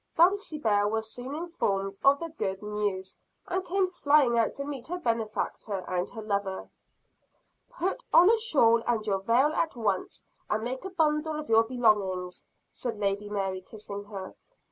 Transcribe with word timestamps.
Dulcibel 0.17 0.89
was 0.89 1.11
soon 1.11 1.35
informed 1.35 1.99
of 2.03 2.17
the 2.19 2.29
good 2.29 2.63
news; 2.63 3.19
and 3.47 3.63
came 3.63 3.87
flying 3.87 4.35
out 4.35 4.55
to 4.55 4.65
meet 4.65 4.87
her 4.87 4.97
benefactor 4.97 5.83
and 5.87 6.09
her 6.09 6.23
lover. 6.23 6.71
"Put 7.69 8.03
on 8.11 8.31
a 8.31 8.37
shawl 8.39 8.81
and 8.87 9.05
your 9.05 9.19
veil 9.19 9.53
at 9.53 9.75
once; 9.75 10.25
and 10.49 10.63
make 10.63 10.83
a 10.85 10.89
bundle 10.89 11.39
of 11.39 11.49
your 11.49 11.65
belongings," 11.65 12.47
said 12.71 12.95
Lady 12.95 13.29
Mary, 13.29 13.61
kissing 13.61 14.05
her. 14.05 14.33